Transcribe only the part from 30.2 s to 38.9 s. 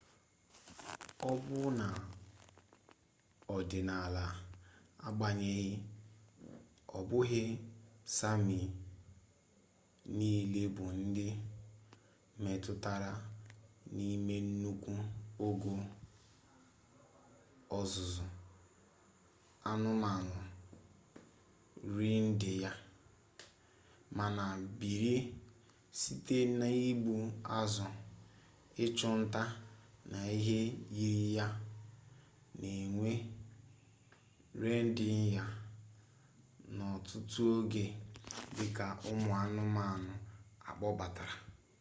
ihe yiri ya na-enwe reendiya n'ọtụtụ oge dị ka